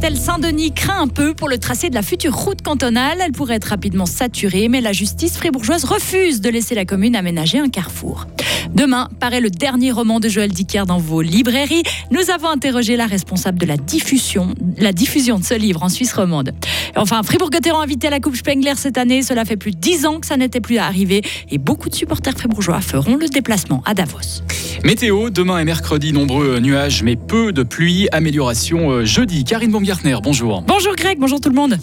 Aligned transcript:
Châtel-Saint-Denis 0.00 0.72
craint 0.72 1.02
un 1.02 1.08
peu 1.08 1.34
pour 1.34 1.46
le 1.46 1.58
tracé 1.58 1.90
de 1.90 1.94
la 1.94 2.00
future 2.00 2.34
route 2.34 2.62
cantonale. 2.62 3.18
Elle 3.22 3.32
pourrait 3.32 3.56
être 3.56 3.66
rapidement 3.66 4.06
saturée, 4.06 4.68
mais 4.68 4.80
la 4.80 4.94
justice 4.94 5.36
fribourgeoise 5.36 5.84
refuse 5.84 6.40
de 6.40 6.48
laisser 6.48 6.74
la 6.74 6.86
commune 6.86 7.14
aménager 7.14 7.58
un 7.58 7.68
carrefour. 7.68 8.26
Demain 8.74 9.08
paraît 9.18 9.40
le 9.40 9.50
dernier 9.50 9.90
roman 9.90 10.20
de 10.20 10.28
Joël 10.28 10.50
Dicker 10.50 10.84
dans 10.86 10.98
vos 10.98 11.22
librairies. 11.22 11.82
Nous 12.10 12.30
avons 12.30 12.48
interrogé 12.48 12.96
la 12.96 13.06
responsable 13.06 13.58
de 13.58 13.66
la 13.66 13.76
diffusion, 13.76 14.54
la 14.78 14.92
diffusion 14.92 15.38
de 15.38 15.44
ce 15.44 15.54
livre 15.54 15.82
en 15.82 15.88
Suisse 15.88 16.12
romande. 16.12 16.52
Enfin, 16.96 17.22
Fribourg-Gotteron 17.22 17.80
invité 17.80 18.06
à 18.06 18.10
la 18.10 18.20
Coupe 18.20 18.36
Spengler 18.36 18.74
cette 18.76 18.98
année. 18.98 19.22
Cela 19.22 19.44
fait 19.44 19.56
plus 19.56 19.72
de 19.72 19.78
dix 19.78 20.06
ans 20.06 20.20
que 20.20 20.26
ça 20.26 20.36
n'était 20.36 20.60
plus 20.60 20.78
arrivé 20.78 21.22
et 21.50 21.58
beaucoup 21.58 21.88
de 21.88 21.94
supporters 21.94 22.34
fribourgeois 22.34 22.80
feront 22.80 23.16
le 23.16 23.28
déplacement 23.28 23.82
à 23.86 23.94
Davos. 23.94 24.42
Météo, 24.84 25.30
demain 25.30 25.58
et 25.58 25.64
mercredi, 25.64 26.12
nombreux 26.12 26.58
nuages, 26.60 27.02
mais 27.02 27.16
peu 27.16 27.52
de 27.52 27.62
pluie. 27.62 28.08
Amélioration 28.12 28.90
euh, 28.90 29.04
jeudi. 29.04 29.44
Karine 29.44 29.72
Baumgartner, 29.72 30.16
bonjour. 30.22 30.62
Bonjour 30.62 30.94
Greg, 30.96 31.18
bonjour 31.18 31.40
tout 31.40 31.50
le 31.50 31.56
monde. 31.56 31.78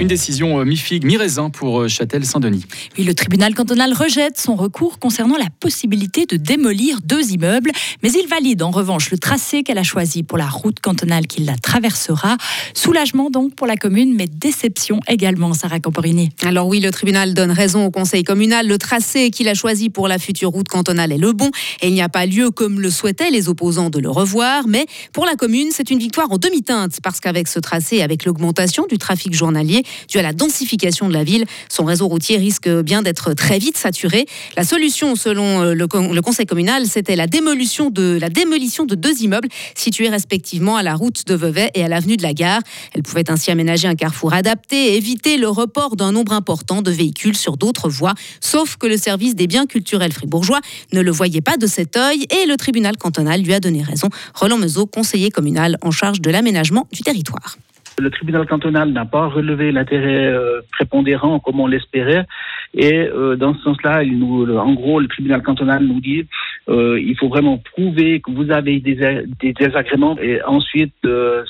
Une 0.00 0.08
décision 0.08 0.58
euh, 0.58 0.64
mi-figue, 0.64 1.04
mi-raisin 1.04 1.50
pour 1.50 1.82
euh, 1.82 1.88
Châtel-Saint-Denis. 1.88 2.64
Oui, 2.96 3.04
le 3.04 3.12
tribunal 3.12 3.54
cantonal 3.54 3.92
rejette 3.92 4.40
son 4.40 4.56
recours 4.56 4.98
concernant 4.98 5.36
la 5.36 5.50
possibilité 5.60 6.24
de 6.24 6.36
démolir 6.36 7.00
deux 7.04 7.32
immeubles, 7.32 7.70
mais 8.02 8.10
il 8.10 8.26
valide 8.26 8.62
en 8.62 8.70
revanche 8.70 9.10
le 9.10 9.18
tracé 9.18 9.62
qu'elle 9.62 9.76
a 9.76 9.82
choisi 9.82 10.22
pour 10.22 10.38
la 10.38 10.48
route 10.48 10.80
cantonale 10.80 11.26
qui 11.26 11.42
la 11.42 11.54
traversera. 11.58 12.38
Soulagement 12.72 13.28
donc 13.28 13.54
pour 13.54 13.66
la 13.66 13.76
commune, 13.76 14.14
mais 14.16 14.26
déception 14.26 15.00
également, 15.06 15.52
Sarah 15.52 15.80
Camporini. 15.80 16.30
Alors 16.44 16.66
oui, 16.66 16.80
le 16.80 16.90
tribunal 16.90 17.34
donne 17.34 17.50
raison 17.50 17.84
au 17.84 17.90
conseil 17.90 18.24
communal. 18.24 18.66
Le 18.66 18.78
tracé 18.78 19.30
qu'il 19.30 19.48
a 19.48 19.54
choisi 19.54 19.90
pour 19.90 20.08
la 20.08 20.18
future 20.18 20.48
route 20.48 20.68
cantonale 20.68 21.12
est 21.12 21.18
le 21.18 21.34
bon 21.34 21.50
et 21.82 21.88
il 21.88 21.92
n'y 21.92 22.00
a 22.00 22.08
pas 22.08 22.24
lieu, 22.24 22.50
comme 22.50 22.80
le 22.80 22.88
souhaitaient 22.88 23.30
les 23.30 23.50
opposants, 23.50 23.90
de 23.90 23.98
le 23.98 24.08
revoir. 24.08 24.66
Mais 24.66 24.86
pour 25.12 25.26
la 25.26 25.34
commune, 25.34 25.68
c'est 25.72 25.90
une 25.90 25.98
victoire 25.98 26.32
en 26.32 26.38
demi-teinte 26.38 27.00
parce 27.02 27.20
qu'avec 27.20 27.48
ce 27.48 27.58
tracé, 27.58 28.00
avec 28.00 28.24
l'augmentation 28.24 28.86
du 28.88 28.96
trafic 28.96 29.34
journalier, 29.34 29.84
dû 30.08 30.18
à 30.18 30.22
la 30.22 30.32
densification 30.32 31.08
de 31.08 31.12
la 31.12 31.24
ville. 31.24 31.44
Son 31.68 31.84
réseau 31.84 32.08
routier 32.08 32.36
risque 32.36 32.68
bien 32.68 33.02
d'être 33.02 33.34
très 33.34 33.58
vite 33.58 33.76
saturé. 33.76 34.26
La 34.56 34.64
solution, 34.64 35.16
selon 35.16 35.62
euh, 35.62 35.74
le, 35.74 35.86
conseil 36.22 36.46
communal, 36.46 36.86
c'était 36.86 37.16
la 37.16 37.26
démolition 37.26 37.90
de 37.90 38.94
deux 38.94 39.22
immeubles 39.22 39.48
situés 39.74 40.08
respectivement 40.08 40.76
à 40.76 40.82
la 40.82 40.94
route 40.94 41.26
de 41.26 41.34
Vevey 41.34 41.70
et 41.74 41.84
à 41.84 41.88
l'avenue 41.88 42.16
de 42.16 42.22
la 42.22 42.32
Gare. 42.32 42.60
Elle 42.94 43.02
pouvait 43.02 43.30
ainsi 43.30 43.50
aménager 43.50 43.88
un 43.88 43.94
carrefour 43.94 44.32
adapté 44.32 44.92
et 44.92 44.96
éviter 44.96 45.36
le 45.36 45.48
report 45.48 45.96
d'un 45.96 46.12
nombre 46.12 46.32
important 46.32 46.82
de 46.82 46.90
véhicules 46.90 47.36
sur 47.36 47.56
d'autres 47.56 47.88
voies. 47.88 48.14
Sauf 48.40 48.76
que 48.76 48.86
le 48.86 48.96
service 48.96 49.34
des 49.34 49.46
biens 49.46 49.66
culturels 49.66 50.12
fribourgeois 50.12 50.60
ne 50.92 51.00
le 51.00 51.10
voyait 51.10 51.40
pas 51.40 51.56
de 51.56 51.66
cet 51.66 51.96
œil 51.96 52.26
et 52.30 52.46
le 52.46 52.56
tribunal 52.56 52.96
cantonal 52.96 53.42
lui 53.42 53.54
a 53.54 53.60
donné 53.60 53.82
raison. 53.82 54.08
Roland 54.34 54.58
Mezot, 54.58 54.86
conseiller 54.86 55.30
communal 55.30 55.76
en 55.82 55.90
charge 55.90 56.20
de 56.20 56.30
l'aménagement 56.30 56.86
du 56.92 57.02
territoire 57.02 57.56
le 58.00 58.10
tribunal 58.10 58.46
cantonal 58.46 58.90
n'a 58.90 59.04
pas 59.04 59.26
relevé 59.26 59.72
l'intérêt 59.72 60.26
euh, 60.26 60.60
prépondérant 60.72 61.38
comme 61.38 61.60
on 61.60 61.66
l'espérait. 61.66 62.26
Et 62.74 62.94
euh, 62.94 63.36
dans 63.36 63.54
ce 63.54 63.62
sens-là, 63.62 64.02
en 64.02 64.72
gros, 64.72 65.00
le 65.00 65.08
tribunal 65.08 65.42
cantonal 65.42 65.84
nous 65.84 66.00
dit 66.00 66.26
euh, 66.68 67.00
il 67.00 67.16
faut 67.16 67.28
vraiment 67.28 67.58
prouver 67.58 68.20
que 68.20 68.30
vous 68.30 68.50
avez 68.50 68.80
des, 68.80 69.24
des 69.40 69.52
désagréments 69.52 70.16
et 70.18 70.42
ensuite 70.44 70.94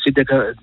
ces 0.04 0.12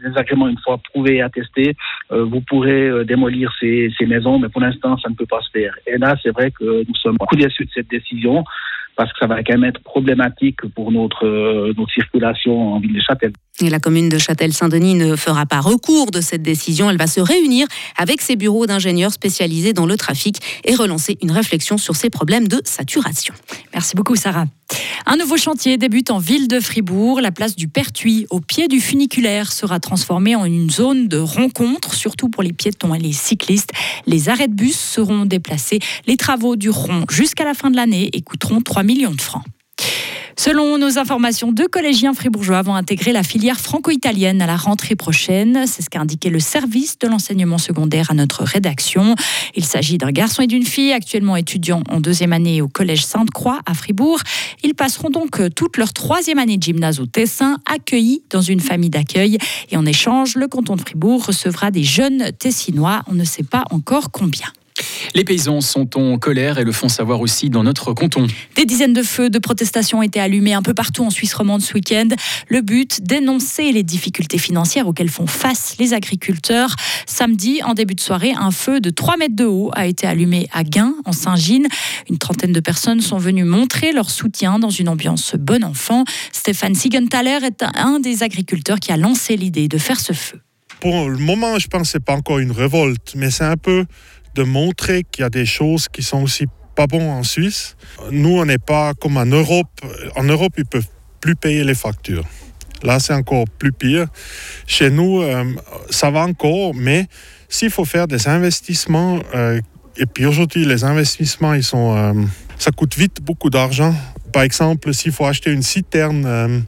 désagréments 0.03 0.47
une 0.47 0.57
fois 0.59 0.79
prouvés 0.91 1.17
et 1.17 1.21
attestés, 1.21 1.75
vous 2.09 2.41
pourrez 2.41 3.05
démolir 3.05 3.53
ces, 3.59 3.91
ces 3.97 4.05
maisons. 4.05 4.39
Mais 4.39 4.49
pour 4.49 4.61
l'instant, 4.61 4.97
ça 4.97 5.09
ne 5.09 5.15
peut 5.15 5.25
pas 5.25 5.41
se 5.41 5.51
faire. 5.51 5.73
Et 5.85 5.97
là, 5.97 6.15
c'est 6.23 6.31
vrai 6.31 6.51
que 6.51 6.83
nous 6.87 6.95
sommes 6.95 7.17
beaucoup 7.19 7.35
déçus 7.35 7.65
de 7.65 7.71
cette 7.73 7.89
décision 7.89 8.43
parce 8.97 9.13
que 9.13 9.19
ça 9.19 9.27
va 9.27 9.43
quand 9.43 9.53
même 9.53 9.63
être 9.63 9.81
problématique 9.81 10.65
pour 10.75 10.91
notre, 10.91 11.25
euh, 11.25 11.73
circulation 11.93 12.73
en 12.73 12.79
ville 12.79 12.93
de 12.93 12.99
Châtel. 12.99 13.31
La 13.61 13.79
commune 13.79 14.09
de 14.09 14.17
Châtel-Saint-Denis 14.17 14.95
ne 14.95 15.15
fera 15.15 15.45
pas 15.45 15.61
recours 15.61 16.11
de 16.11 16.19
cette 16.19 16.41
décision. 16.41 16.89
Elle 16.89 16.97
va 16.97 17.07
se 17.07 17.21
réunir 17.21 17.67
avec 17.97 18.21
ses 18.21 18.35
bureaux 18.35 18.65
d'ingénieurs 18.65 19.11
spécialisés 19.11 19.73
dans 19.73 19.85
le 19.85 19.95
trafic 19.95 20.37
et 20.65 20.75
relancer 20.75 21.17
une 21.21 21.31
réflexion 21.31 21.77
sur 21.77 21.95
ces 21.95 22.09
problèmes 22.09 22.47
de 22.47 22.59
saturation. 22.65 23.33
Merci 23.73 23.95
beaucoup, 23.95 24.15
Sarah. 24.15 24.45
Un 25.05 25.15
nouveau 25.15 25.37
chantier 25.37 25.77
débute 25.77 26.11
en 26.11 26.19
ville 26.19 26.47
de 26.47 26.59
Fribourg. 26.59 27.21
La 27.21 27.31
place 27.31 27.55
du 27.55 27.67
Pertuis, 27.67 28.27
au 28.29 28.39
pied 28.41 28.67
du 28.67 28.81
funiculaire, 28.81 29.51
sera 29.51 29.79
transformée 29.79 30.35
en 30.35 30.45
une 30.45 30.69
zone 30.69 31.07
de 31.07 31.17
rencontre, 31.17 31.93
surtout 31.93 32.29
pour 32.29 32.43
les 32.43 32.53
piétons 32.53 32.93
et 32.93 32.99
les 32.99 33.13
cyclistes. 33.13 33.71
Les 34.05 34.29
arrêts 34.29 34.49
de 34.49 34.53
bus 34.53 34.77
seront 34.77 35.25
déplacés. 35.25 35.79
Les 36.07 36.17
travaux 36.17 36.55
dureront 36.55 37.05
jusqu'à 37.09 37.45
la 37.45 37.53
fin 37.53 37.71
de 37.71 37.75
l'année 37.77 38.09
et 38.13 38.21
coûteront 38.21 38.61
3 38.61 38.83
millions 38.83 39.13
de 39.13 39.21
francs. 39.21 39.43
Selon 40.39 40.77
nos 40.77 40.99
informations, 40.99 41.51
deux 41.51 41.67
collégiens 41.67 42.13
fribourgeois 42.13 42.61
vont 42.61 42.75
intégrer 42.75 43.11
la 43.11 43.23
filière 43.23 43.59
franco-italienne 43.59 44.39
à 44.39 44.45
la 44.45 44.55
rentrée 44.55 44.95
prochaine. 44.95 45.65
C'est 45.65 45.81
ce 45.81 45.89
qu'a 45.89 45.99
indiqué 45.99 46.29
le 46.29 46.39
service 46.39 46.99
de 46.99 47.07
l'enseignement 47.07 47.57
secondaire 47.57 48.11
à 48.11 48.13
notre 48.13 48.43
rédaction. 48.43 49.15
Il 49.55 49.65
s'agit 49.65 49.97
d'un 49.97 50.11
garçon 50.11 50.43
et 50.43 50.47
d'une 50.47 50.63
fille 50.63 50.93
actuellement 50.93 51.35
étudiants 51.37 51.81
en 51.89 51.99
deuxième 51.99 52.33
année 52.33 52.61
au 52.61 52.67
collège 52.67 53.03
Sainte-Croix 53.03 53.61
à 53.65 53.73
Fribourg. 53.73 54.19
Ils 54.63 54.75
passeront 54.75 55.09
donc 55.09 55.41
toute 55.55 55.75
leur 55.77 55.91
troisième 55.91 56.37
année 56.37 56.57
de 56.57 56.63
gymnase 56.63 56.99
au 56.99 57.07
Tessin, 57.07 57.57
accueillis 57.65 58.21
dans 58.29 58.41
une 58.41 58.59
famille 58.59 58.91
d'accueil. 58.91 59.39
Et 59.71 59.75
en 59.75 59.87
échange, 59.87 60.35
le 60.35 60.47
canton 60.47 60.75
de 60.75 60.81
Fribourg 60.81 61.25
recevra 61.25 61.71
des 61.71 61.83
jeunes 61.83 62.31
Tessinois. 62.37 63.01
On 63.07 63.15
ne 63.15 63.23
sait 63.23 63.43
pas 63.43 63.63
encore 63.71 64.11
combien. 64.11 64.47
Les 65.17 65.23
paysans 65.23 65.61
sont 65.61 65.97
en 65.97 66.19
colère 66.19 66.59
et 66.59 66.63
le 66.63 66.71
font 66.71 66.89
savoir 66.89 67.21
aussi 67.21 67.49
dans 67.49 67.63
notre 67.63 67.91
canton. 67.91 68.27
Des 68.55 68.65
dizaines 68.65 68.93
de 68.93 69.01
feux 69.01 69.31
de 69.31 69.39
protestation 69.39 69.97
ont 69.97 70.03
été 70.03 70.19
allumés 70.19 70.53
un 70.53 70.61
peu 70.61 70.75
partout 70.75 71.03
en 71.03 71.09
Suisse 71.09 71.33
romande 71.33 71.63
ce 71.63 71.73
week-end. 71.73 72.09
Le 72.49 72.61
but, 72.61 73.01
dénoncer 73.01 73.71
les 73.71 73.81
difficultés 73.81 74.37
financières 74.37 74.87
auxquelles 74.87 75.09
font 75.09 75.25
face 75.25 75.75
les 75.79 75.95
agriculteurs. 75.95 76.75
Samedi, 77.07 77.63
en 77.63 77.73
début 77.73 77.95
de 77.95 77.99
soirée, 77.99 78.33
un 78.37 78.51
feu 78.51 78.79
de 78.79 78.91
3 78.91 79.17
mètres 79.17 79.35
de 79.35 79.45
haut 79.45 79.71
a 79.73 79.87
été 79.87 80.05
allumé 80.05 80.49
à 80.53 80.63
Gain, 80.63 80.93
en 81.05 81.13
Saint-Gine. 81.13 81.65
Une 82.11 82.19
trentaine 82.19 82.53
de 82.53 82.59
personnes 82.59 83.01
sont 83.01 83.17
venues 83.17 83.43
montrer 83.43 83.93
leur 83.93 84.11
soutien 84.11 84.59
dans 84.59 84.69
une 84.69 84.87
ambiance 84.87 85.33
bon 85.33 85.63
enfant. 85.63 86.03
Stéphane 86.31 86.75
Siegenthaler 86.75 87.39
est 87.41 87.63
un 87.73 87.99
des 87.99 88.21
agriculteurs 88.21 88.79
qui 88.79 88.91
a 88.91 88.97
lancé 88.97 89.35
l'idée 89.35 89.67
de 89.67 89.79
faire 89.79 89.99
ce 89.99 90.13
feu. 90.13 90.39
Pour 90.79 91.09
le 91.09 91.17
moment, 91.17 91.57
je 91.57 91.67
pense 91.67 91.81
que 91.81 91.87
ce 91.87 91.97
n'est 91.97 92.03
pas 92.03 92.13
encore 92.13 92.37
une 92.37 92.51
révolte, 92.51 93.13
mais 93.15 93.31
c'est 93.31 93.45
un 93.45 93.57
peu 93.57 93.85
de 94.37 94.43
montrer 94.43 95.03
qu'il 95.03 95.23
y 95.23 95.25
a 95.25 95.29
des 95.29 95.47
choses 95.47 95.87
qui 95.89 96.03
sont 96.03 96.21
aussi 96.21 96.45
pas 96.75 96.85
bonnes 96.85 97.09
en 97.09 97.23
Suisse. 97.23 97.75
Nous, 98.11 98.37
on 98.37 98.45
n'est 98.45 98.59
pas 98.59 98.93
comme 98.93 99.17
en 99.17 99.25
Europe. 99.25 99.67
En 100.15 100.23
Europe, 100.23 100.53
ils 100.57 100.65
peuvent 100.65 100.87
plus 101.19 101.35
payer 101.35 101.63
les 101.63 101.73
factures. 101.73 102.23
Là, 102.83 102.99
c'est 102.99 103.13
encore 103.13 103.45
plus 103.57 103.71
pire. 103.71 104.05
Chez 104.67 104.91
nous, 104.91 105.21
euh, 105.21 105.43
ça 105.89 106.11
va 106.11 106.21
encore, 106.21 106.75
mais 106.75 107.07
s'il 107.49 107.71
faut 107.71 107.85
faire 107.85 108.07
des 108.07 108.27
investissements, 108.27 109.19
euh, 109.33 109.59
et 109.97 110.05
puis 110.05 110.27
aujourd'hui, 110.27 110.65
les 110.65 110.83
investissements, 110.83 111.55
ils 111.55 111.63
sont, 111.63 111.97
euh, 111.97 112.13
ça 112.59 112.69
coûte 112.69 112.95
vite 112.95 113.19
beaucoup 113.23 113.49
d'argent. 113.49 113.95
Par 114.31 114.43
exemple, 114.43 114.93
s'il 114.93 115.11
faut 115.11 115.25
acheter 115.25 115.51
une 115.51 115.63
citerne 115.63 116.65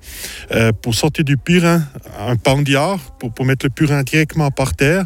pour 0.81 0.95
sortir 0.95 1.23
du 1.23 1.37
purin, 1.37 1.83
un 2.19 2.35
pandiard, 2.35 2.99
pour, 3.19 3.45
mettre 3.45 3.65
le 3.65 3.69
purin 3.69 4.03
directement 4.03 4.51
par 4.51 4.75
terre, 4.75 5.05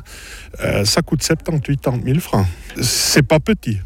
euh, 0.62 0.86
ça 0.86 1.02
coûte 1.02 1.24
78 1.24 1.82
000 2.06 2.20
francs. 2.20 2.46
C'est 2.82 3.24
pas 3.24 3.40
petit. 3.40 3.80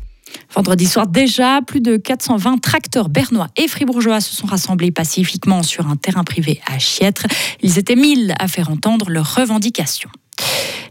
Vendredi 0.54 0.86
soir 0.86 1.08
déjà, 1.08 1.62
plus 1.66 1.82
de 1.82 1.98
420 1.98 2.58
tracteurs 2.58 3.10
bernois 3.10 3.48
et 3.58 3.68
fribourgeois 3.68 4.22
se 4.22 4.36
sont 4.36 4.48
rassemblés 4.48 4.92
pacifiquement 4.92 5.64
sur 5.64 5.88
un 5.88 5.96
terrain 5.96 6.24
privé 6.24 6.60
à 6.68 6.80
Chiètre. 6.80 7.26
Ils 7.62 7.80
étaient 7.80 7.96
mille 7.96 8.34
à 8.40 8.48
faire 8.48 8.70
entendre 8.70 9.10
leurs 9.10 9.36
revendications. 9.36 10.10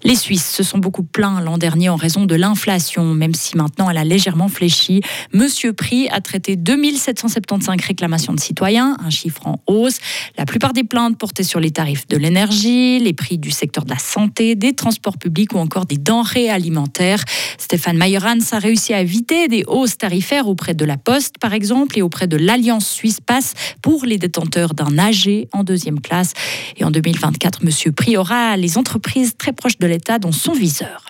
Les 0.05 0.17
Suisses 0.17 0.49
se 0.51 0.63
sont 0.63 0.79
beaucoup 0.79 1.03
plaints 1.03 1.41
l'an 1.41 1.59
dernier 1.59 1.89
en 1.89 1.97
raison 1.97 2.27
de 2.27 2.35
l'inflation, 2.35 3.15
même 3.15 3.35
si 3.35 3.57
maintenant 3.57 3.91
elle 3.91 3.99
a 3.99 4.05
légèrement 4.05 4.49
fléchi. 4.49 5.03
Monsieur 5.33 5.73
Prix 5.73 6.09
a 6.09 6.21
traité 6.21 6.57
2775 6.57 7.77
réclamations 7.87 8.33
de 8.33 8.41
citoyens, 8.41 8.97
un 9.05 9.11
chiffre 9.11 9.47
en 9.47 9.61
hausse. 9.67 9.99
La 10.39 10.45
plupart 10.45 10.73
des 10.73 10.85
plaintes 10.85 11.19
portaient 11.19 11.43
sur 11.43 11.61
les 11.61 11.71
tarifs 11.71 12.07
de 12.09 12.17
l'énergie, 12.17 12.99
les 12.99 13.13
prix 13.13 13.39
du 13.39 13.51
secteur 13.51 13.85
de 13.85 13.91
la 13.91 13.99
santé, 13.99 14.55
des 14.55 14.75
transports 14.75 15.19
publics 15.19 15.55
ou 15.55 15.59
encore 15.59 15.87
des 15.87 15.99
denrées 15.99 16.51
alimentaires. 16.51 17.25
Stéphane 17.59 17.97
Mayerans 17.97 18.39
a 18.53 18.59
réussi 18.59 18.93
à 18.95 19.01
éviter 19.01 19.49
des 19.49 19.65
hausses 19.67 19.99
tarifaires 19.99 20.49
auprès 20.49 20.75
de 20.75 20.85
la 20.85 20.97
Poste, 20.97 21.39
par 21.39 21.53
exemple, 21.53 21.99
et 21.99 22.03
auprès 22.03 22.27
de 22.27 22.37
l'Alliance 22.37 22.89
Suisse 22.89 23.21
Passe 23.21 23.55
pour 23.83 24.05
les 24.05 24.19
détenteurs 24.19 24.75
d'un 24.75 24.99
AG 24.99 25.49
en 25.53 25.65
deuxième 25.65 26.01
classe. 26.01 26.33
Et 26.77 26.85
en 26.85 26.91
2024, 26.91 27.65
Monsieur 27.65 27.93
Prix 27.93 28.17
aura 28.17 28.57
les 28.57 28.79
entreprises 28.79 29.37
très 29.37 29.53
proches 29.53 29.79
de 29.79 29.86
l'État 29.87 30.19
dans 30.19 30.33
son 30.33 30.53
viseur. 30.53 31.07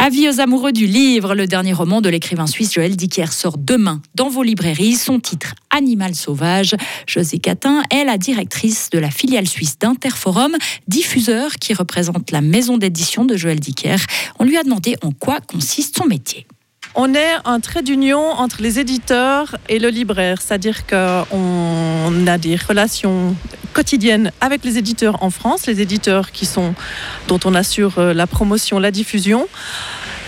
Avis 0.00 0.28
aux 0.28 0.38
amoureux 0.40 0.70
du 0.70 0.86
livre, 0.86 1.34
le 1.34 1.48
dernier 1.48 1.72
roman 1.72 2.00
de 2.00 2.08
l'écrivain 2.08 2.46
suisse 2.46 2.72
Joël 2.72 2.94
Dicker 2.94 3.32
sort 3.32 3.58
demain 3.58 4.00
dans 4.14 4.28
vos 4.28 4.44
librairies. 4.44 4.94
Son 4.94 5.18
titre 5.18 5.54
Animal 5.70 6.14
sauvage. 6.14 6.76
José 7.08 7.40
Catin 7.40 7.82
est 7.90 8.04
la 8.04 8.16
directrice 8.16 8.90
de 8.90 9.00
la 9.00 9.10
filiale 9.10 9.48
suisse 9.48 9.76
d'Interforum, 9.76 10.56
diffuseur 10.86 11.56
qui 11.56 11.74
représente 11.74 12.30
la 12.30 12.42
maison 12.42 12.78
d'édition 12.78 13.24
de 13.24 13.36
Joël 13.36 13.58
Dicker. 13.58 13.96
On 14.38 14.44
lui 14.44 14.56
a 14.56 14.62
demandé 14.62 14.94
en 15.02 15.10
quoi 15.10 15.40
consiste 15.40 15.98
son 15.98 16.06
métier. 16.06 16.46
on 16.94 17.12
est 17.14 17.34
un 17.44 17.58
trait 17.58 17.82
d'union 17.82 18.20
entre 18.20 18.62
les 18.62 18.78
éditeurs 18.78 19.56
et 19.68 19.80
le 19.80 19.88
libraire, 19.88 20.40
c'est-à-dire 20.40 20.86
qu'on 20.86 21.26
a 22.26 22.38
des 22.38 22.56
relations 22.56 23.34
quotidiennes 23.72 24.32
avec 24.40 24.64
les 24.64 24.78
éditeurs 24.78 25.22
en 25.22 25.30
France, 25.30 25.66
les 25.66 25.80
éditeurs 25.80 26.32
qui 26.32 26.46
sont, 26.46 26.74
dont 27.28 27.40
on 27.44 27.54
assure 27.54 27.98
euh, 27.98 28.14
la 28.14 28.26
promotion, 28.26 28.78
la 28.78 28.90
diffusion. 28.90 29.46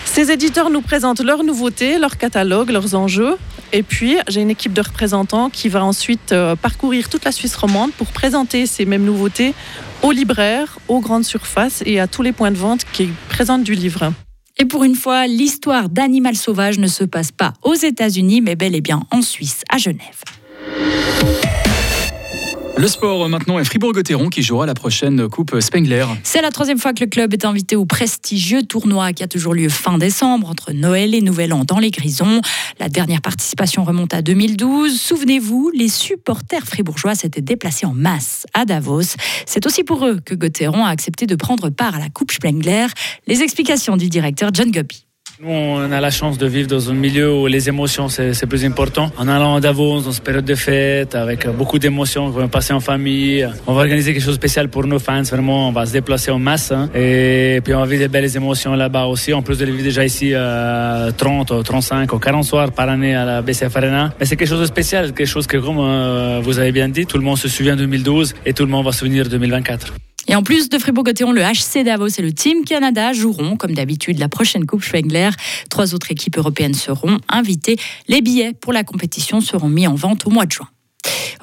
Ces 0.05 0.31
éditeurs 0.31 0.69
nous 0.69 0.81
présentent 0.81 1.21
leurs 1.21 1.43
nouveautés, 1.43 1.97
leurs 1.97 2.17
catalogues, 2.17 2.69
leurs 2.69 2.95
enjeux. 2.95 3.35
Et 3.71 3.83
puis, 3.83 4.17
j'ai 4.27 4.41
une 4.41 4.49
équipe 4.49 4.73
de 4.73 4.81
représentants 4.81 5.49
qui 5.49 5.69
va 5.69 5.83
ensuite 5.83 6.33
euh, 6.33 6.55
parcourir 6.55 7.07
toute 7.07 7.23
la 7.23 7.31
Suisse 7.31 7.55
romande 7.55 7.91
pour 7.93 8.07
présenter 8.07 8.65
ces 8.65 8.85
mêmes 8.85 9.05
nouveautés 9.05 9.53
aux 10.01 10.11
libraires, 10.11 10.79
aux 10.87 10.99
grandes 10.99 11.23
surfaces 11.23 11.81
et 11.85 11.99
à 11.99 12.07
tous 12.07 12.23
les 12.23 12.33
points 12.33 12.51
de 12.51 12.57
vente 12.57 12.85
qui 12.91 13.09
présentent 13.29 13.63
du 13.63 13.73
livre. 13.73 14.11
Et 14.57 14.65
pour 14.65 14.83
une 14.83 14.95
fois, 14.95 15.27
l'histoire 15.27 15.89
d'Animal 15.89 16.35
Sauvage 16.35 16.77
ne 16.77 16.87
se 16.87 17.03
passe 17.03 17.31
pas 17.31 17.53
aux 17.63 17.73
États-Unis, 17.73 18.41
mais 18.41 18.55
bel 18.55 18.75
et 18.75 18.81
bien 18.81 19.03
en 19.11 19.21
Suisse, 19.21 19.63
à 19.69 19.77
Genève. 19.77 20.21
Le 22.77 22.87
sport 22.87 23.27
maintenant 23.29 23.59
est 23.59 23.63
Fribourg-Gotteron 23.63 24.29
qui 24.29 24.41
jouera 24.41 24.65
la 24.65 24.73
prochaine 24.73 25.27
Coupe 25.27 25.59
Spengler. 25.59 26.05
C'est 26.23 26.41
la 26.41 26.51
troisième 26.51 26.79
fois 26.79 26.93
que 26.93 27.03
le 27.03 27.09
club 27.09 27.33
est 27.33 27.45
invité 27.45 27.75
au 27.75 27.85
prestigieux 27.85 28.63
tournoi 28.63 29.13
qui 29.13 29.23
a 29.23 29.27
toujours 29.27 29.53
lieu 29.53 29.69
fin 29.69 29.97
décembre 29.97 30.49
entre 30.49 30.71
Noël 30.71 31.13
et 31.13 31.21
Nouvel 31.21 31.53
An 31.53 31.63
dans 31.65 31.79
les 31.79 31.91
Grisons. 31.91 32.41
La 32.79 32.89
dernière 32.89 33.21
participation 33.21 33.83
remonte 33.83 34.13
à 34.13 34.21
2012. 34.21 34.99
Souvenez-vous, 34.99 35.71
les 35.75 35.89
supporters 35.89 36.65
fribourgeois 36.65 37.13
s'étaient 37.13 37.41
déplacés 37.41 37.85
en 37.85 37.93
masse 37.93 38.47
à 38.53 38.65
Davos. 38.65 39.15
C'est 39.45 39.65
aussi 39.65 39.83
pour 39.83 40.05
eux 40.05 40.19
que 40.23 40.33
Gotteron 40.33 40.85
a 40.85 40.89
accepté 40.89 41.27
de 41.27 41.35
prendre 41.35 41.69
part 41.69 41.95
à 41.95 41.99
la 41.99 42.09
Coupe 42.09 42.31
Spengler. 42.31 42.87
Les 43.27 43.43
explications 43.43 43.97
du 43.97 44.09
directeur 44.09 44.49
John 44.53 44.71
Guppy. 44.71 45.05
Nous, 45.43 45.49
on 45.49 45.91
a 45.91 45.99
la 45.99 46.11
chance 46.11 46.37
de 46.37 46.45
vivre 46.45 46.67
dans 46.67 46.91
un 46.91 46.93
milieu 46.93 47.33
où 47.33 47.47
les 47.47 47.67
émotions, 47.67 48.09
c'est 48.09 48.45
plus 48.45 48.63
important. 48.63 49.09
En 49.17 49.27
allant 49.27 49.55
à 49.55 49.59
Davos, 49.59 50.01
dans 50.01 50.11
cette 50.11 50.23
période 50.23 50.45
de 50.45 50.53
fête, 50.53 51.15
avec 51.15 51.47
beaucoup 51.49 51.79
d'émotions, 51.79 52.25
on 52.25 52.29
va 52.29 52.47
passer 52.47 52.73
en 52.73 52.79
famille. 52.79 53.49
On 53.65 53.73
va 53.73 53.81
organiser 53.81 54.13
quelque 54.13 54.21
chose 54.21 54.35
de 54.35 54.39
spécial 54.39 54.69
pour 54.69 54.85
nos 54.85 54.99
fans. 54.99 55.23
Vraiment, 55.23 55.69
on 55.69 55.71
va 55.71 55.87
se 55.87 55.93
déplacer 55.93 56.29
en 56.29 56.37
masse. 56.37 56.71
Hein. 56.71 56.91
Et 56.93 57.59
puis, 57.63 57.73
on 57.73 57.79
va 57.79 57.87
vivre 57.87 58.03
des 58.03 58.07
belles 58.07 58.35
émotions 58.37 58.75
là-bas 58.75 59.05
aussi. 59.05 59.33
En 59.33 59.41
plus 59.41 59.57
de 59.57 59.65
les 59.65 59.71
vivre 59.71 59.83
déjà 59.83 60.05
ici, 60.05 60.29
euh, 60.35 61.09
30, 61.09 61.63
35 61.63 62.13
ou 62.13 62.19
40 62.19 62.43
soirs 62.43 62.71
par 62.71 62.87
année 62.87 63.15
à 63.15 63.25
la 63.25 63.41
BCF 63.41 63.75
Arena. 63.75 64.13
Mais 64.19 64.27
c'est 64.27 64.35
quelque 64.35 64.49
chose 64.49 64.61
de 64.61 64.65
spécial, 64.67 65.11
quelque 65.11 65.25
chose 65.25 65.47
que, 65.47 65.57
comme 65.57 65.79
euh, 65.79 66.39
vous 66.43 66.59
avez 66.59 66.71
bien 66.71 66.87
dit, 66.87 67.07
tout 67.07 67.17
le 67.17 67.23
monde 67.23 67.39
se 67.39 67.47
souvient 67.47 67.75
de 67.75 67.81
2012 67.81 68.35
et 68.45 68.53
tout 68.53 68.63
le 68.63 68.69
monde 68.69 68.85
va 68.85 68.91
se 68.91 68.99
souvenir 68.99 69.23
de 69.23 69.29
2024. 69.29 69.91
Et 70.31 70.35
en 70.35 70.43
plus 70.43 70.69
de 70.69 70.77
Fribourg-Gotteron, 70.77 71.33
le 71.33 71.41
HC 71.41 71.83
Davos 71.83 72.07
et 72.07 72.21
le 72.21 72.31
Team 72.31 72.63
Canada 72.63 73.11
joueront, 73.11 73.57
comme 73.57 73.73
d'habitude, 73.73 74.17
la 74.17 74.29
prochaine 74.29 74.65
Coupe 74.65 74.81
Schwengler. 74.81 75.29
Trois 75.69 75.93
autres 75.93 76.09
équipes 76.09 76.37
européennes 76.37 76.73
seront 76.73 77.17
invitées. 77.27 77.75
Les 78.07 78.21
billets 78.21 78.53
pour 78.53 78.71
la 78.71 78.85
compétition 78.85 79.41
seront 79.41 79.67
mis 79.67 79.87
en 79.87 79.95
vente 79.95 80.25
au 80.25 80.29
mois 80.29 80.45
de 80.45 80.53
juin. 80.53 80.69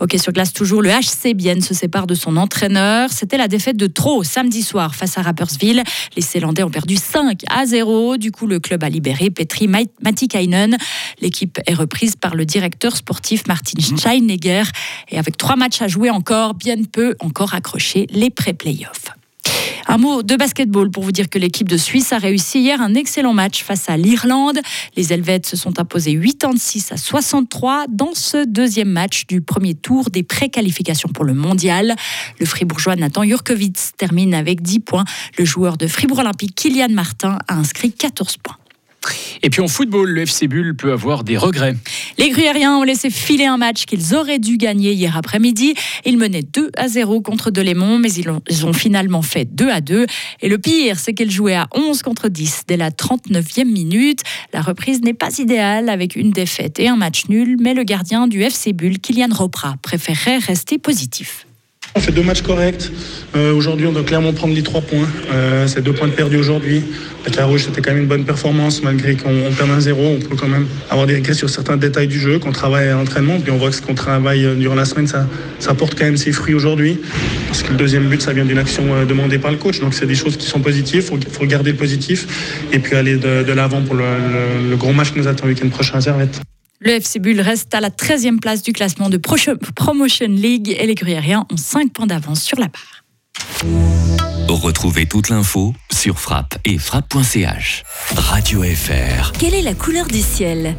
Ok, 0.01 0.15
sur 0.17 0.33
glace 0.33 0.53
toujours, 0.53 0.81
le 0.81 0.91
HC 0.91 1.35
Bienne 1.35 1.61
se 1.61 1.75
sépare 1.75 2.07
de 2.07 2.15
son 2.15 2.37
entraîneur. 2.37 3.11
C'était 3.13 3.37
la 3.37 3.49
défaite 3.49 3.77
de 3.77 3.89
trop 3.89 4.23
samedi 4.23 4.63
soir 4.63 4.95
face 4.95 5.19
à 5.19 5.23
Rapperswil. 5.23 5.83
Les 6.15 6.23
Célandais 6.23 6.63
ont 6.63 6.71
perdu 6.71 6.97
5 6.97 7.43
à 7.51 7.67
0. 7.67 8.17
Du 8.17 8.31
coup, 8.31 8.47
le 8.47 8.61
club 8.61 8.85
a 8.85 8.89
libéré 8.89 9.31
Petri 9.31 9.67
Matikainen. 9.67 10.77
L'équipe 11.21 11.59
est 11.67 11.75
reprise 11.75 12.15
par 12.15 12.37
le 12.37 12.45
directeur 12.45 12.97
sportif 12.97 13.49
Martin 13.49 13.81
Scheinegger. 13.81 14.65
Et 15.11 15.19
avec 15.19 15.37
trois 15.37 15.57
matchs 15.57 15.83
à 15.83 15.89
jouer 15.89 16.11
encore, 16.11 16.55
Bienne 16.55 16.87
peut 16.87 17.17
encore 17.19 17.55
accrocher 17.55 18.07
les 18.11 18.31
pré-playoffs. 18.31 19.18
Un 19.91 19.97
mot 19.97 20.23
de 20.23 20.37
basketball 20.37 20.91
pour 20.91 21.03
vous 21.03 21.13
dire 21.13 21.31
que 21.31 21.39
l'équipe 21.39 21.67
de 21.67 21.79
Suisse 21.79 22.13
a 22.13 22.19
réussi 22.19 22.61
hier 22.61 22.83
un 22.83 22.93
excellent 22.93 23.33
match 23.33 23.65
face 23.65 23.89
à 23.89 23.97
l'Irlande. 23.97 24.59
Les 24.97 25.15
Helvètes 25.15 25.47
se 25.47 25.57
sont 25.57 25.81
imposés 25.81 26.15
86 26.15 26.93
à 26.93 26.99
63 26.99 27.87
dans 27.89 28.13
ce 28.13 28.45
deuxième 28.45 28.91
match 28.91 29.27
du 29.27 29.41
premier 29.41 29.75
tour 29.75 30.11
des 30.11 30.23
préqualifications 30.23 31.09
pour 31.09 31.25
le 31.25 31.33
mondial. 31.33 31.97
Le 32.39 32.45
fribourgeois 32.45 32.97
Nathan 32.97 33.25
Jurkovitz 33.25 33.93
termine 33.97 34.35
avec 34.35 34.61
10 34.61 34.81
points. 34.81 35.05
Le 35.39 35.47
joueur 35.47 35.79
de 35.79 35.87
Fribourg 35.87 36.19
Olympique 36.19 36.55
Kylian 36.55 36.91
Martin 36.91 37.39
a 37.49 37.55
inscrit 37.55 37.91
14 37.91 38.37
points. 38.37 38.58
Et 39.43 39.51
puis 39.51 39.61
en 39.61 39.69
football, 39.69 40.11
le 40.11 40.23
FC 40.23 40.49
Bull 40.49 40.75
peut 40.75 40.93
avoir 40.93 41.25
des 41.25 41.37
regrets. 41.37 41.77
Les 42.19 42.31
Gruyériens 42.31 42.77
ont 42.77 42.83
laissé 42.83 43.11
filer 43.11 43.47
un 43.47 43.57
match 43.57 43.85
qu'ils 43.85 44.15
auraient 44.15 44.39
dû 44.39 44.57
gagner 44.57 44.93
hier 44.93 45.17
après-midi. 45.17 45.75
Ils 46.05 46.19
menaient 46.19 46.43
2 46.43 46.71
à 46.77 46.89
0 46.89 47.21
contre 47.21 47.51
Delémont, 47.51 47.99
mais 47.99 48.13
ils 48.13 48.67
ont, 48.67 48.73
finalement 48.73 49.23
fait 49.23 49.45
2 49.45 49.69
à 49.69 49.81
2. 49.81 50.07
Et 50.41 50.49
le 50.49 50.59
pire, 50.59 50.99
c'est 50.99 51.15
qu'ils 51.15 51.31
jouaient 51.31 51.55
à 51.55 51.69
11 51.75 52.03
contre 52.03 52.29
10 52.29 52.63
dès 52.67 52.77
la 52.77 52.91
39e 52.91 53.65
minute. 53.65 54.21
La 54.53 54.61
reprise 54.61 55.03
n'est 55.03 55.15
pas 55.15 55.39
idéale 55.39 55.89
avec 55.89 56.17
une 56.17 56.31
défaite 56.31 56.79
et 56.79 56.89
un 56.89 56.97
match 56.97 57.29
nul, 57.29 57.57
mais 57.61 57.75
le 57.75 57.85
gardien 57.85 58.29
du 58.29 58.43
FC 58.43 58.73
Bull, 58.73 58.99
Kylian 58.99 59.29
Ropra, 59.33 59.77
préférerait 59.83 60.39
rester 60.39 60.79
positif. 60.79 61.48
On 61.95 62.01
fait 62.01 62.13
deux 62.13 62.23
matchs 62.23 62.43
corrects. 62.43 62.91
Euh, 63.35 63.53
aujourd'hui, 63.53 63.87
on 63.87 63.93
doit 63.93 64.05
clairement 64.05 64.33
prendre 64.33 64.55
les 64.55 64.63
trois 64.63 64.81
points. 64.81 65.09
Euh, 65.33 65.67
c'est 65.67 65.83
deux 65.83 65.93
points 65.93 66.07
de 66.07 66.13
perdus 66.13 66.37
aujourd'hui. 66.37 66.83
Avec 67.23 67.35
la 67.37 67.47
rouge, 67.47 67.65
c'était 67.65 67.81
quand 67.81 67.91
même 67.91 68.03
une 68.03 68.09
bonne 68.09 68.25
performance. 68.25 68.83
Malgré 68.85 69.17
qu'on 69.17 69.51
perde 69.57 69.71
un 69.71 69.81
zéro, 69.81 70.17
on 70.17 70.21
peut 70.21 70.37
quand 70.37 70.49
même 70.49 70.67
avoir 70.91 71.07
des 71.07 71.17
regrets 71.17 71.35
sur 71.35 71.51
certains 71.51 71.77
détails 71.77 72.07
du 72.07 72.21
jeu, 72.21 72.39
qu'on 72.39 72.53
travaille 72.53 72.89
à 72.89 72.93
l'entraînement. 72.93 73.41
Puis 73.41 73.51
on 73.51 73.57
voit 73.57 73.71
que 73.71 73.77
ce 73.77 73.83
qu'on 73.83 73.95
travaille 73.95 74.47
durant 74.57 74.77
la 74.77 74.85
semaine, 74.85 75.07
ça, 75.07 75.27
ça 75.59 75.75
porte 75.75 75.99
quand 75.99 76.05
même 76.05 76.17
ses 76.17 76.31
fruits 76.31 76.55
aujourd'hui. 76.55 77.01
Parce 77.49 77.63
que 77.63 77.71
le 77.73 77.77
deuxième 77.77 78.05
but, 78.09 78.23
ça 78.23 78.33
vient 78.33 78.45
d'une 78.45 78.59
action 78.59 78.85
euh, 78.95 79.05
demandée 79.05 79.39
par 79.39 79.51
le 79.51 79.57
coach. 79.57 79.81
Donc 79.81 79.95
c'est 79.95 80.07
des 80.07 80.15
choses 80.15 80.37
qui 80.37 80.47
sont 80.47 80.61
positives. 80.61 81.11
Il 81.11 81.31
faut, 81.31 81.47
garder 81.47 81.73
le 81.73 81.79
positif 81.79 82.67
et 82.73 82.79
puis 82.79 82.95
aller 82.95 83.17
de, 83.17 83.43
de 83.43 83.53
l'avant 83.53 83.81
pour 83.81 83.95
le, 83.95 84.05
le, 84.05 84.71
le, 84.71 84.77
gros 84.77 84.93
match 84.93 85.13
qui 85.13 85.19
nous 85.19 85.27
attend 85.27 85.47
le 85.47 85.55
week-end 85.55 85.69
prochain 85.69 85.99
à 85.99 86.01
Servette. 86.01 86.41
Le 86.81 86.93
FC 86.93 87.19
Bull 87.19 87.41
reste 87.41 87.75
à 87.75 87.81
la 87.81 87.91
13e 87.91 88.39
place 88.39 88.63
du 88.63 88.73
classement 88.73 89.11
de 89.11 89.17
Promotion 89.17 90.29
League 90.29 90.77
et 90.79 90.87
les 90.87 90.95
Gruyériens 90.95 91.45
ont 91.53 91.57
5 91.57 91.93
points 91.93 92.07
d'avance 92.07 92.41
sur 92.41 92.57
la 92.61 92.69
barre. 92.69 93.05
Retrouvez 94.49 95.07
toute 95.07 95.29
l'info 95.29 95.75
sur 95.91 96.21
frappe 96.21 96.57
et 96.65 96.79
frappe.ch. 96.79 97.83
Radio 98.15 98.63
FR. 98.63 99.33
Quelle 99.33 99.55
est 99.55 99.63
la 99.63 99.75
couleur 99.75 100.07
du 100.07 100.21
ciel? 100.21 100.77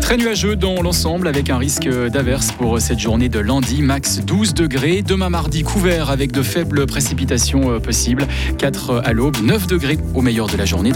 Très 0.00 0.16
nuageux 0.16 0.56
dans 0.56 0.82
l'ensemble 0.82 1.26
avec 1.26 1.48
un 1.48 1.56
risque 1.56 1.88
d'averse 1.88 2.52
pour 2.52 2.78
cette 2.80 2.98
journée 2.98 3.30
de 3.30 3.38
lundi, 3.38 3.80
max 3.80 4.18
12 4.18 4.52
degrés. 4.52 5.00
Demain 5.00 5.30
mardi, 5.30 5.62
couvert 5.62 6.10
avec 6.10 6.32
de 6.32 6.42
faibles 6.42 6.86
précipitations 6.86 7.80
possibles, 7.80 8.26
4 8.58 9.00
à 9.04 9.12
l'aube, 9.14 9.38
9 9.42 9.66
degrés 9.66 9.96
au 10.14 10.20
meilleur 10.20 10.48
de 10.48 10.56
la 10.58 10.66
journée. 10.66 10.90